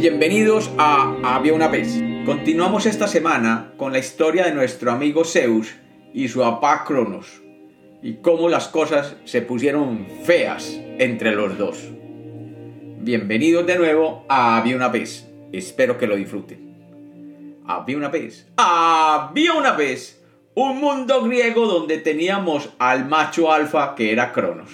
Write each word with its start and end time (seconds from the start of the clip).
Bienvenidos 0.00 0.70
a 0.78 1.14
Había 1.22 1.52
una 1.52 1.68
vez. 1.68 2.02
Continuamos 2.24 2.86
esta 2.86 3.06
semana 3.06 3.74
con 3.76 3.92
la 3.92 3.98
historia 3.98 4.46
de 4.46 4.54
nuestro 4.54 4.92
amigo 4.92 5.26
Zeus 5.26 5.74
y 6.14 6.28
su 6.28 6.40
papá 6.40 6.84
Cronos 6.86 7.42
y 8.02 8.14
cómo 8.14 8.48
las 8.48 8.68
cosas 8.68 9.16
se 9.26 9.42
pusieron 9.42 10.06
feas 10.24 10.80
entre 10.98 11.32
los 11.32 11.58
dos. 11.58 11.90
Bienvenidos 13.00 13.66
de 13.66 13.76
nuevo 13.76 14.24
a 14.30 14.56
Había 14.56 14.74
una 14.74 14.88
vez. 14.88 15.28
Espero 15.52 15.98
que 15.98 16.06
lo 16.06 16.16
disfruten. 16.16 17.58
Había 17.66 17.98
una 17.98 18.08
vez. 18.08 18.48
Había 18.56 19.52
una 19.52 19.72
vez 19.72 20.24
un 20.54 20.80
mundo 20.80 21.22
griego 21.24 21.66
donde 21.66 21.98
teníamos 21.98 22.70
al 22.78 23.06
macho 23.06 23.52
alfa 23.52 23.94
que 23.94 24.12
era 24.12 24.32
Cronos. 24.32 24.70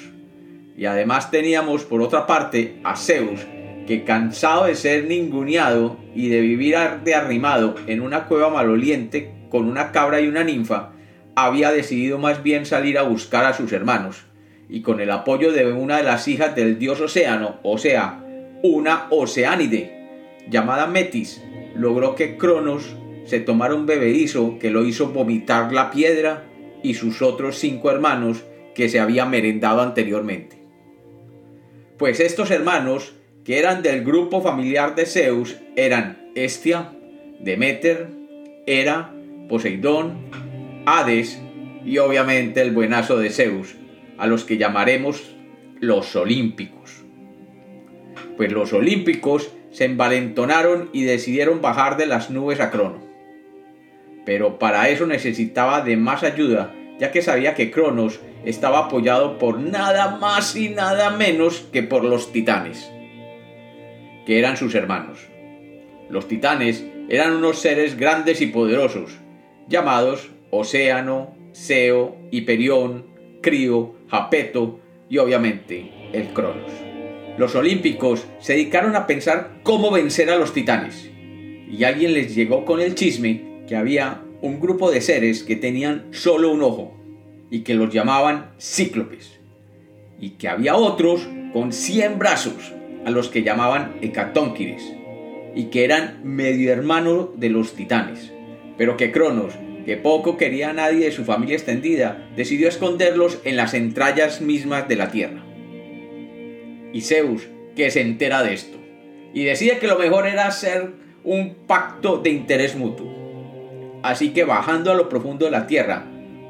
Y 0.76 0.84
además 0.84 1.32
teníamos 1.32 1.82
por 1.82 2.00
otra 2.00 2.28
parte 2.28 2.78
a 2.84 2.94
Zeus 2.94 3.44
que 3.86 4.04
cansado 4.04 4.66
de 4.66 4.74
ser 4.74 5.04
ninguneado 5.04 5.96
y 6.14 6.28
de 6.28 6.40
vivir 6.40 6.76
de 7.04 7.14
arrimado 7.14 7.76
en 7.86 8.00
una 8.00 8.24
cueva 8.24 8.50
maloliente 8.50 9.32
con 9.48 9.66
una 9.66 9.92
cabra 9.92 10.20
y 10.20 10.28
una 10.28 10.44
ninfa, 10.44 10.92
había 11.34 11.70
decidido 11.70 12.18
más 12.18 12.42
bien 12.42 12.66
salir 12.66 12.98
a 12.98 13.02
buscar 13.02 13.44
a 13.44 13.54
sus 13.54 13.72
hermanos, 13.72 14.24
y 14.68 14.82
con 14.82 15.00
el 15.00 15.10
apoyo 15.10 15.52
de 15.52 15.72
una 15.72 15.98
de 15.98 16.02
las 16.02 16.26
hijas 16.28 16.56
del 16.56 16.78
dios 16.78 17.00
océano, 17.00 17.56
o 17.62 17.78
sea, 17.78 18.24
una 18.62 19.06
oceánide, 19.10 20.40
llamada 20.48 20.86
Metis, 20.86 21.42
logró 21.76 22.14
que 22.14 22.36
Cronos 22.36 22.96
se 23.24 23.40
tomara 23.40 23.74
un 23.74 23.86
bebedizo 23.86 24.58
que 24.58 24.70
lo 24.70 24.84
hizo 24.84 25.10
vomitar 25.10 25.72
la 25.72 25.90
piedra 25.90 26.44
y 26.82 26.94
sus 26.94 27.22
otros 27.22 27.58
cinco 27.58 27.90
hermanos 27.90 28.44
que 28.74 28.88
se 28.88 29.00
había 29.00 29.26
merendado 29.26 29.82
anteriormente. 29.82 30.58
Pues 31.98 32.20
estos 32.20 32.50
hermanos 32.50 33.14
que 33.46 33.60
eran 33.60 33.80
del 33.80 34.04
grupo 34.04 34.42
familiar 34.42 34.96
de 34.96 35.06
Zeus 35.06 35.56
eran 35.76 36.32
Estia, 36.34 36.90
Demeter, 37.38 38.08
Hera, 38.66 39.12
Poseidón, 39.48 40.18
Hades 40.84 41.40
y 41.84 41.98
obviamente 41.98 42.60
el 42.60 42.72
buenazo 42.72 43.18
de 43.18 43.30
Zeus, 43.30 43.76
a 44.18 44.26
los 44.26 44.42
que 44.42 44.58
llamaremos 44.58 45.36
los 45.78 46.16
olímpicos. 46.16 47.04
Pues 48.36 48.50
los 48.50 48.72
olímpicos 48.72 49.52
se 49.70 49.84
envalentonaron 49.84 50.90
y 50.92 51.04
decidieron 51.04 51.62
bajar 51.62 51.96
de 51.96 52.06
las 52.06 52.30
nubes 52.30 52.58
a 52.58 52.72
Crono. 52.72 53.06
Pero 54.24 54.58
para 54.58 54.88
eso 54.88 55.06
necesitaba 55.06 55.82
de 55.82 55.96
más 55.96 56.24
ayuda, 56.24 56.74
ya 56.98 57.12
que 57.12 57.22
sabía 57.22 57.54
que 57.54 57.70
Cronos 57.70 58.18
estaba 58.44 58.86
apoyado 58.86 59.38
por 59.38 59.60
nada 59.60 60.16
más 60.16 60.56
y 60.56 60.70
nada 60.70 61.10
menos 61.10 61.60
que 61.72 61.84
por 61.84 62.02
los 62.02 62.32
titanes 62.32 62.90
que 64.26 64.38
eran 64.38 64.56
sus 64.56 64.74
hermanos. 64.74 65.20
Los 66.10 66.28
titanes 66.28 66.84
eran 67.08 67.36
unos 67.36 67.60
seres 67.60 67.96
grandes 67.96 68.40
y 68.42 68.48
poderosos, 68.48 69.12
llamados 69.68 70.30
Océano, 70.50 71.34
Seo, 71.52 72.16
Hiperión, 72.30 73.06
Crío, 73.40 73.94
Japeto 74.08 74.80
y 75.08 75.18
obviamente 75.18 75.90
el 76.12 76.28
Cronos. 76.28 76.70
Los 77.38 77.54
olímpicos 77.54 78.26
se 78.40 78.54
dedicaron 78.54 78.96
a 78.96 79.06
pensar 79.06 79.60
cómo 79.62 79.90
vencer 79.90 80.30
a 80.30 80.36
los 80.36 80.52
titanes, 80.52 81.10
y 81.70 81.84
alguien 81.84 82.12
les 82.12 82.34
llegó 82.34 82.64
con 82.64 82.80
el 82.80 82.94
chisme 82.94 83.62
que 83.68 83.76
había 83.76 84.22
un 84.40 84.60
grupo 84.60 84.90
de 84.90 85.00
seres 85.00 85.42
que 85.42 85.56
tenían 85.56 86.06
solo 86.12 86.50
un 86.50 86.62
ojo 86.62 86.94
y 87.50 87.60
que 87.60 87.74
los 87.74 87.92
llamaban 87.92 88.50
cíclopes, 88.58 89.38
y 90.20 90.30
que 90.30 90.48
había 90.48 90.76
otros 90.76 91.28
con 91.52 91.72
100 91.72 92.18
brazos 92.18 92.75
a 93.06 93.10
los 93.10 93.28
que 93.28 93.44
llamaban 93.44 93.94
Hecatónquides, 94.02 94.82
y 95.54 95.66
que 95.66 95.84
eran 95.84 96.20
medio 96.24 96.72
hermano 96.72 97.32
de 97.36 97.48
los 97.48 97.74
titanes, 97.74 98.32
pero 98.76 98.96
que 98.96 99.12
Cronos, 99.12 99.54
que 99.86 99.96
poco 99.96 100.36
quería 100.36 100.70
a 100.70 100.72
nadie 100.72 101.04
de 101.04 101.12
su 101.12 101.24
familia 101.24 101.54
extendida, 101.54 102.28
decidió 102.34 102.68
esconderlos 102.68 103.38
en 103.44 103.56
las 103.56 103.74
entrañas 103.74 104.40
mismas 104.40 104.88
de 104.88 104.96
la 104.96 105.12
tierra. 105.12 105.44
Y 106.92 107.00
Zeus, 107.02 107.46
que 107.76 107.92
se 107.92 108.00
entera 108.00 108.42
de 108.42 108.54
esto, 108.54 108.76
y 109.32 109.44
decide 109.44 109.78
que 109.78 109.86
lo 109.86 109.98
mejor 109.98 110.26
era 110.26 110.48
hacer 110.48 110.90
un 111.22 111.54
pacto 111.68 112.18
de 112.18 112.30
interés 112.30 112.74
mutuo. 112.74 113.14
Así 114.02 114.30
que 114.30 114.42
bajando 114.42 114.90
a 114.90 114.94
lo 114.94 115.08
profundo 115.08 115.44
de 115.44 115.52
la 115.52 115.68
tierra, 115.68 116.06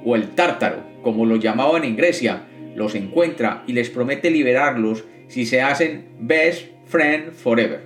o 0.07 0.17
el 0.17 0.31
tártaro, 0.31 0.85
como 1.03 1.27
lo 1.27 1.37
llamaban 1.37 1.85
en 1.85 1.97
Grecia, 1.97 2.47
los 2.75 2.95
encuentra 2.95 3.63
y 3.67 3.75
les 3.75 3.91
promete 3.91 4.31
liberarlos 4.31 5.05
si 5.29 5.47
se 5.47 5.63
hacen 5.63 6.09
best 6.21 6.69
friend 6.87 7.33
forever. 7.33 7.83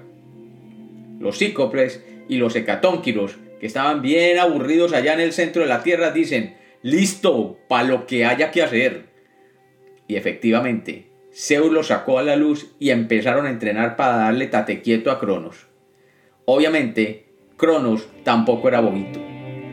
Los 1.19 1.39
cíclopes 1.39 2.03
y 2.29 2.37
los 2.37 2.55
hecatónquiros, 2.57 3.37
que 3.61 3.67
estaban 3.67 4.03
bien 4.03 4.39
aburridos 4.39 4.93
allá 4.93 5.15
en 5.15 5.21
el 5.21 5.33
centro 5.33 5.63
de 5.63 5.69
la 5.69 5.83
tierra, 5.83 6.13
dicen, 6.13 6.57
listo, 6.83 7.59
para 7.69 7.85
lo 7.85 8.07
que 8.07 8.25
haya 8.25 8.51
que 8.51 8.63
hacer. 8.63 9.05
Y 10.09 10.17
efectivamente, 10.17 11.07
Zeus 11.33 11.73
los 11.73 11.89
sacó 11.89 12.19
a 12.19 12.23
la 12.23 12.37
luz 12.37 12.73
y 12.79 12.91
empezaron 12.91 13.47
a 13.47 13.51
entrenar 13.51 13.97
para 13.97 14.17
darle 14.17 14.47
tate 14.47 14.81
quieto 14.81 15.11
a 15.11 15.21
Cronos. 15.21 15.67
Obviamente, 16.45 17.27
Cronos 17.57 18.09
tampoco 18.25 18.69
era 18.69 18.81
bobito, 18.81 19.21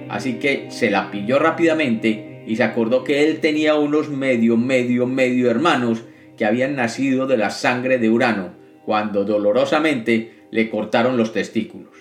así 0.10 0.40
que 0.40 0.70
se 0.70 0.92
la 0.92 1.10
pilló 1.10 1.40
rápidamente 1.40 2.44
y 2.46 2.56
se 2.56 2.64
acordó 2.64 3.04
que 3.04 3.26
él 3.26 3.40
tenía 3.40 3.76
unos 3.76 4.10
medio, 4.10 4.58
medio, 4.58 5.08
medio 5.08 5.50
hermanos 5.50 6.04
que 6.38 6.46
habían 6.46 6.76
nacido 6.76 7.28
de 7.28 7.38
la 7.38 7.50
sangre 7.50 7.98
de 7.98 8.10
Urano, 8.10 8.52
cuando 8.86 9.26
dolorosamente 9.26 10.46
le 10.52 10.70
cortaron 10.70 11.18
los 11.18 11.34
testículos. 11.34 11.96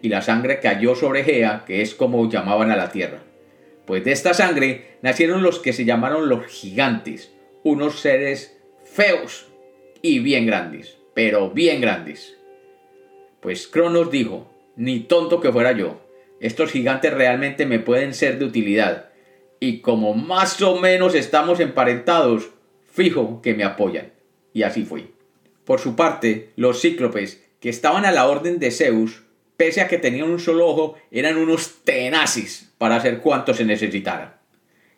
Y 0.00 0.08
la 0.08 0.22
sangre 0.22 0.60
cayó 0.60 0.94
sobre 0.94 1.24
Gea, 1.24 1.64
que 1.66 1.82
es 1.82 1.94
como 1.94 2.28
llamaban 2.30 2.70
a 2.70 2.76
la 2.76 2.90
tierra. 2.90 3.18
Pues 3.86 4.04
de 4.04 4.12
esta 4.12 4.32
sangre 4.32 4.96
nacieron 5.02 5.42
los 5.42 5.58
que 5.58 5.72
se 5.72 5.84
llamaron 5.84 6.28
los 6.28 6.46
gigantes, 6.46 7.34
unos 7.62 8.00
seres 8.00 8.56
feos 8.84 9.48
y 10.00 10.20
bien 10.20 10.46
grandes, 10.46 10.98
pero 11.14 11.50
bien 11.50 11.80
grandes. 11.80 12.36
Pues 13.40 13.68
Cronos 13.68 14.10
dijo, 14.10 14.50
ni 14.76 15.00
tonto 15.00 15.40
que 15.40 15.52
fuera 15.52 15.72
yo, 15.72 16.00
estos 16.40 16.70
gigantes 16.70 17.12
realmente 17.12 17.66
me 17.66 17.78
pueden 17.78 18.14
ser 18.14 18.38
de 18.38 18.44
utilidad, 18.46 19.10
y 19.60 19.80
como 19.80 20.14
más 20.14 20.60
o 20.62 20.76
menos 20.78 21.14
estamos 21.14 21.60
emparentados, 21.60 22.50
fijo 22.94 23.42
que 23.42 23.54
me 23.54 23.64
apoyan. 23.64 24.12
Y 24.52 24.62
así 24.62 24.84
fue. 24.84 25.08
Por 25.64 25.80
su 25.80 25.96
parte, 25.96 26.50
los 26.56 26.80
cíclopes, 26.80 27.42
que 27.60 27.68
estaban 27.68 28.04
a 28.04 28.12
la 28.12 28.28
orden 28.28 28.60
de 28.60 28.70
Zeus, 28.70 29.24
pese 29.56 29.80
a 29.80 29.88
que 29.88 29.98
tenían 29.98 30.30
un 30.30 30.38
solo 30.38 30.66
ojo, 30.66 30.94
eran 31.10 31.36
unos 31.36 31.82
tenaces 31.82 32.72
para 32.78 32.96
hacer 32.96 33.18
cuanto 33.18 33.52
se 33.52 33.64
necesitara. 33.64 34.40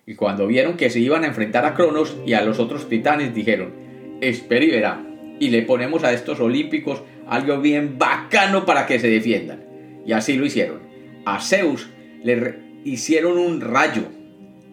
Y 0.07 0.15
cuando 0.15 0.47
vieron 0.47 0.77
que 0.77 0.91
se 0.91 1.01
iban 1.01 1.25
a 1.25 1.29
enfrentar 1.29 1.65
a 1.65 1.75
Cronos 1.75 2.17
y 2.27 2.35
a 2.35 2.43
los 2.43 2.59
otros 2.59 2.89
titanes, 2.89 3.35
dijeron, 3.35 3.73
espera 4.21 4.65
y 4.65 4.71
verá, 4.71 5.07
y 5.41 5.49
le 5.49 5.63
ponemos 5.63 6.05
a 6.05 6.13
estos 6.13 6.39
olímpicos 6.41 7.03
algo 7.27 7.61
bien 7.61 7.99
bacano 7.99 8.67
para 8.67 8.87
que 8.87 8.99
se 8.99 9.09
defiendan. 9.09 9.65
Y 10.05 10.13
así 10.13 10.37
lo 10.37 10.45
hicieron. 10.45 10.81
A 11.25 11.41
Zeus 11.41 11.89
le 12.23 12.59
hicieron 12.85 13.39
un 13.39 13.61
rayo. 13.61 14.03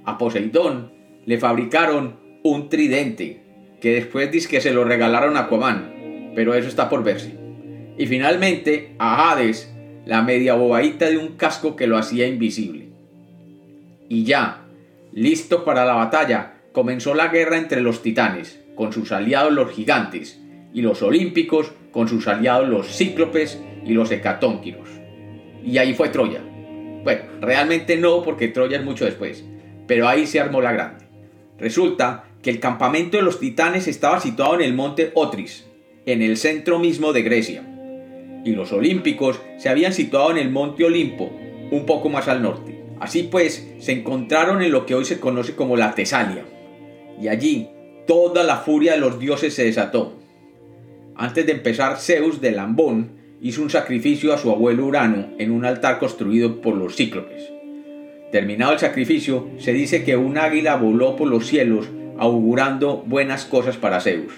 A 0.03 0.17
Poseidón 0.17 0.91
le 1.25 1.39
fabricaron 1.39 2.22
un 2.44 2.70
tridente, 2.70 3.42
que 3.81 3.96
después 3.96 4.31
dice 4.31 4.50
que 4.50 4.62
se 4.62 4.74
lo 4.74 4.84
regalaron 4.84 5.38
a 5.38 5.42
Aquaman, 5.42 6.31
pero 6.36 6.54
eso 6.54 6.68
está 6.68 6.90
por 6.90 7.04
verse. 7.04 7.34
Y 7.98 8.06
finalmente 8.08 8.96
a 9.00 9.31
Hades, 9.31 9.74
la 10.06 10.22
media 10.22 10.56
bobadita 10.56 11.09
de 11.09 11.18
un 11.18 11.38
casco 11.38 11.76
que 11.76 11.88
lo 11.88 11.98
hacía 11.98 12.28
invisible. 12.28 12.90
Y 14.09 14.26
ya, 14.26 14.66
listo 15.14 15.64
para 15.64 15.86
la 15.86 15.94
batalla, 15.94 16.56
comenzó 16.74 17.13
la 17.13 17.30
guerra 17.30 17.57
entre 17.57 17.81
los 17.81 18.01
titanes, 18.01 18.60
con 18.75 18.92
sus 18.92 19.12
aliados 19.12 19.54
los 19.54 19.72
gigantes, 19.72 20.42
y 20.74 20.81
los 20.81 21.01
olímpicos 21.01 21.72
con 21.92 22.07
sus 22.07 22.28
aliados 22.28 22.68
los 22.68 22.88
cíclopes 22.88 23.62
y 23.86 23.94
los 23.94 24.12
hecatónquiros. 24.12 24.89
Y 25.63 25.78
ahí 25.78 25.94
fue 25.94 26.10
Troya. 26.10 26.42
Bueno, 27.04 27.24
realmente 27.39 27.96
no, 27.98 28.24
porque 28.24 28.48
Troya 28.48 28.80
es 28.80 28.84
mucho 28.84 29.06
después, 29.06 29.46
pero 29.88 30.07
ahí 30.07 30.25
se 30.25 30.39
armó 30.39 30.62
la 30.62 30.74
grande. 30.74 31.06
Resulta 31.60 32.25
que 32.44 32.50
el 32.50 32.60
campamento 32.60 33.18
de 33.18 33.24
los 33.24 33.40
titanes 33.40 33.88
estaba 33.88 34.19
situado 34.19 34.56
en 34.56 34.62
el 34.62 34.74
monte 34.74 35.12
Otris, 35.16 35.66
en 36.06 36.22
el 36.22 36.36
centro 36.36 36.78
mismo 36.78 37.13
de 37.13 37.24
Grecia, 37.24 37.63
y 38.44 38.51
los 38.51 38.74
olímpicos 38.74 39.42
se 39.57 39.69
habían 39.69 39.94
situado 39.94 40.30
en 40.31 40.38
el 40.38 40.51
monte 40.51 40.84
Olimpo, 40.84 41.31
un 41.72 41.86
poco 41.86 42.10
más 42.10 42.28
al 42.28 42.44
norte. 42.44 42.84
Así 43.00 43.24
pues, 43.24 43.68
se 43.80 43.94
encontraron 43.94 44.62
en 44.62 44.72
lo 44.72 44.86
que 44.86 44.94
hoy 44.94 45.06
se 45.06 45.22
conoce 45.22 45.56
como 45.56 45.78
la 45.78 45.95
Tesalia, 45.95 46.44
y 47.19 47.30
allí 47.30 47.69
toda 48.06 48.44
la 48.44 48.57
furia 48.57 48.92
de 48.92 49.00
los 49.00 49.19
dioses 49.19 49.54
se 49.54 49.63
desató. 49.63 50.19
Antes 51.16 51.46
de 51.46 51.54
empezar, 51.54 51.98
Zeus 51.98 52.42
de 52.42 52.51
Lambón 52.51 53.12
hizo 53.42 53.62
un 53.62 53.69
sacrificio 53.69 54.34
a 54.34 54.38
su 54.38 54.51
abuelo 54.51 54.86
Urano 54.86 55.30
en 55.38 55.51
un 55.51 55.63
altar 55.63 55.98
construido 55.98 56.60
por 56.60 56.75
los 56.75 56.96
cíclopes. 56.98 57.50
Terminado 58.34 58.74
el 58.74 58.80
sacrificio, 58.80 59.48
se 59.60 59.72
dice 59.72 60.04
que 60.04 60.18
un 60.18 60.38
águila 60.38 60.75
voló 60.75 61.16
por 61.16 61.30
los 61.30 61.48
cielos 61.48 61.88
augurando 62.18 63.04
buenas 63.06 63.45
cosas 63.45 63.77
para 63.77 64.01
Zeus. 64.01 64.33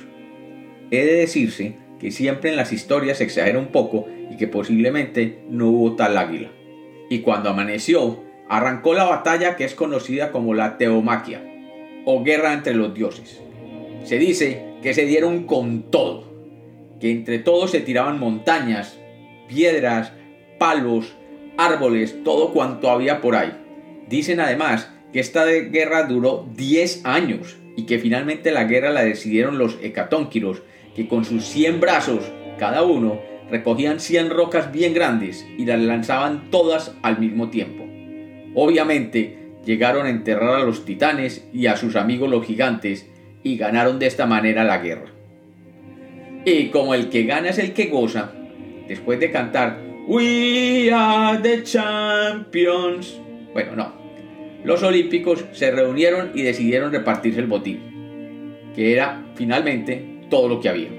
He 0.92 1.06
de 1.06 1.16
decirse 1.16 1.78
que 2.00 2.12
siempre 2.12 2.50
en 2.50 2.56
las 2.56 2.72
historias 2.72 3.18
se 3.18 3.24
exagera 3.24 3.60
un 3.60 3.68
poco 3.68 4.08
y 4.32 4.38
que 4.38 4.48
posiblemente 4.48 5.40
no 5.50 5.70
hubo 5.70 5.96
tal 5.96 6.18
águila. 6.18 6.52
Y 7.10 7.20
cuando 7.20 7.50
amaneció, 7.50 8.24
arrancó 8.50 8.94
la 8.94 9.06
batalla 9.06 9.56
que 9.56 9.66
es 9.66 9.76
conocida 9.76 10.32
como 10.32 10.54
la 10.54 10.78
Teomaquia, 10.78 11.42
o 12.06 12.24
guerra 12.24 12.54
entre 12.54 12.76
los 12.76 12.94
dioses. 12.94 13.42
Se 14.04 14.20
dice 14.20 14.64
que 14.82 14.94
se 14.94 15.06
dieron 15.06 15.46
con 15.46 15.90
todo, 15.90 16.32
que 17.00 17.12
entre 17.12 17.40
todos 17.40 17.72
se 17.72 17.82
tiraban 17.82 18.20
montañas, 18.20 19.00
piedras, 19.48 20.14
palos, 20.60 21.16
árboles, 21.58 22.24
todo 22.24 22.54
cuanto 22.54 22.90
había 22.90 23.22
por 23.22 23.36
ahí. 23.36 23.54
Dicen 24.08 24.40
además 24.40 24.92
que 25.12 25.20
esta 25.20 25.46
guerra 25.46 26.04
duró 26.04 26.48
10 26.56 27.06
años 27.06 27.58
y 27.76 27.84
que 27.84 28.00
finalmente 28.00 28.52
la 28.52 28.66
guerra 28.66 28.92
la 28.92 29.04
decidieron 29.04 29.58
los 29.58 29.78
hecatónquiros, 29.82 30.62
que 30.96 31.08
con 31.08 31.26
sus 31.26 31.46
100 31.46 31.80
brazos 31.80 32.32
cada 32.58 32.84
uno 32.84 33.20
recogían 33.50 34.00
100 34.00 34.30
rocas 34.30 34.72
bien 34.72 34.94
grandes 34.94 35.46
y 35.58 35.66
las 35.66 35.80
lanzaban 35.80 36.50
todas 36.50 36.96
al 37.02 37.20
mismo 37.20 37.50
tiempo. 37.50 37.84
Obviamente 38.56 39.38
llegaron 39.66 40.06
a 40.06 40.10
enterrar 40.10 40.62
a 40.62 40.64
los 40.64 40.86
titanes 40.86 41.48
y 41.54 41.68
a 41.68 41.76
sus 41.76 41.96
amigos 41.96 42.30
los 42.30 42.46
gigantes 42.46 43.08
y 43.44 43.58
ganaron 43.58 44.00
de 44.00 44.08
esta 44.08 44.26
manera 44.26 44.64
la 44.64 44.78
guerra. 44.78 45.12
Y 46.46 46.68
como 46.68 46.94
el 46.94 47.10
que 47.10 47.24
gana 47.24 47.50
es 47.50 47.58
el 47.58 47.74
que 47.74 47.88
goza, 47.88 48.32
después 48.88 49.20
de 49.20 49.32
cantar 49.32 49.80
We 50.08 50.92
are 50.94 51.40
the 51.42 51.64
champions, 51.64 53.20
bueno, 53.54 53.76
no, 53.76 54.05
los 54.66 54.82
olímpicos 54.82 55.46
se 55.52 55.70
reunieron 55.70 56.32
y 56.34 56.42
decidieron 56.42 56.92
repartirse 56.92 57.40
el 57.40 57.48
botín, 57.48 57.80
que 58.76 58.94
era 58.94 59.24
finalmente 59.36 60.04
todo 60.30 60.50
lo 60.50 60.60
que 60.60 60.70
había. 60.70 60.90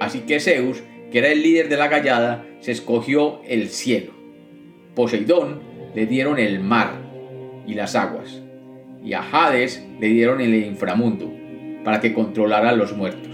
Así 0.00 0.20
que 0.20 0.40
Zeus, 0.40 0.82
que 1.12 1.18
era 1.18 1.28
el 1.28 1.42
líder 1.42 1.68
de 1.68 1.76
la 1.76 1.86
gallada, 1.86 2.44
se 2.60 2.72
escogió 2.72 3.40
el 3.46 3.68
cielo. 3.68 4.12
Poseidón 4.96 5.60
le 5.94 6.06
dieron 6.06 6.38
el 6.38 6.58
mar 6.58 6.94
y 7.64 7.74
las 7.74 7.94
aguas, 7.94 8.42
y 9.04 9.12
a 9.12 9.22
Hades 9.22 9.86
le 10.00 10.08
dieron 10.08 10.40
el 10.40 10.54
inframundo, 10.54 11.32
para 11.84 12.00
que 12.00 12.12
controlara 12.12 12.70
a 12.70 12.76
los 12.76 12.96
muertos. 12.96 13.32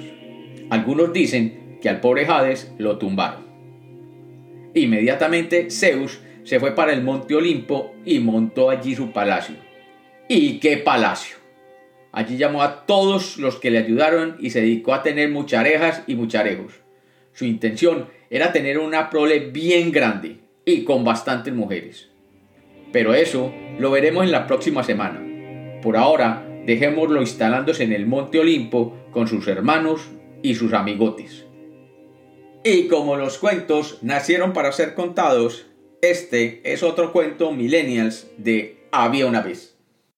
Algunos 0.69 1.15
dicen 1.15 1.79
que 1.81 1.89
al 1.89 2.01
pobre 2.01 2.27
Hades 2.27 2.73
lo 2.77 2.99
tumbaron. 2.99 3.47
Inmediatamente 4.75 5.71
Zeus 5.71 6.21
se 6.45 6.61
fue 6.61 6.75
para 6.75 6.93
el 6.93 7.03
monte 7.03 7.35
Olimpo 7.35 7.95
y 8.05 8.19
montó 8.19 8.71
allí 8.71 8.95
su 8.95 9.13
palacio. 9.13 9.57
¿Y 10.29 10.59
qué 10.59 10.77
palacio? 10.79 11.37
Allí 12.13 12.37
llamó 12.37 12.63
a 12.63 12.85
todos 12.85 13.39
los 13.39 13.57
que 13.57 13.71
le 13.71 13.79
ayudaron 13.79 14.37
y 14.39 14.51
se 14.51 14.61
dedicó 14.61 14.93
a 14.93 15.03
tener 15.03 15.31
mucharejas 15.31 16.03
y 16.07 16.15
mucharejos. 16.15 16.75
Su 17.33 17.47
intención 17.47 18.09
era 18.29 18.53
tener 18.53 18.79
una 18.79 19.09
prole 19.09 19.39
bien 19.51 19.93
grande 19.93 20.39
y 20.65 20.85
con 20.85 21.05
bastantes 21.05 21.55
mujeres. 21.55 22.11
Pero 22.93 23.15
eso 23.15 23.53
lo 23.79 23.91
veremos 23.91 24.25
en 24.25 24.33
la 24.33 24.47
próxima 24.47 24.83
semana. 24.83 25.81
Por 25.81 25.97
ahora, 25.97 26.47
dejémoslo 26.67 27.21
instalándose 27.21 27.85
en 27.85 27.93
el 27.93 28.07
monte 28.07 28.39
Olimpo 28.39 28.97
con 29.11 29.27
sus 29.27 29.49
hermanos 29.49 30.11
y 30.43 30.55
sus 30.55 30.75
amigotes. 30.75 31.47
Y 32.65 32.87
como 32.87 33.17
los 33.17 33.39
cuentos 33.39 33.99
nacieron 34.03 34.53
para 34.53 34.71
ser 34.73 34.95
contados, 34.95 35.67
este 36.03 36.61
es 36.65 36.83
otro 36.83 37.13
cuento 37.13 37.53
millennials 37.53 38.27
de 38.37 38.77
Había 38.91 39.27
una 39.27 39.41
vez. 39.41 39.72